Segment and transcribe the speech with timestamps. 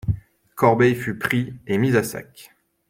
[0.55, 2.49] Corbeil fut pris et mis à sac.